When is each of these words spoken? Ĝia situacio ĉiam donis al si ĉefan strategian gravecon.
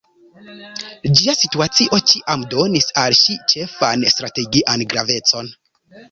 Ĝia 1.17 1.33
situacio 1.39 1.99
ĉiam 2.11 2.45
donis 2.53 2.87
al 3.01 3.17
si 3.19 3.35
ĉefan 3.53 4.05
strategian 4.15 4.87
gravecon. 4.95 5.51